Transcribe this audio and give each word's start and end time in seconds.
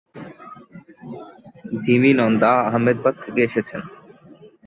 Jimmy 1.83 2.11
Nanda 2.19 2.51
Ahmedabad 2.67 3.15
থেকে 3.23 3.39
এসেছেন। 3.43 3.81